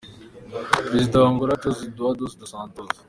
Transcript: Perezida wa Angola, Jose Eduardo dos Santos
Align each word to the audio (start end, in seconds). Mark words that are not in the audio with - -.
Perezida 0.89 1.15
wa 1.21 1.27
Angola, 1.31 1.59
Jose 1.63 1.81
Eduardo 1.89 2.23
dos 2.39 2.49
Santos 2.53 2.89